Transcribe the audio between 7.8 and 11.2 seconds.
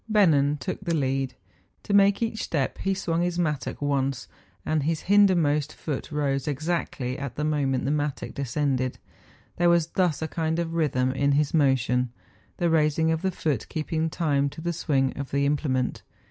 the mattock descended; there was thus a kind of rhythm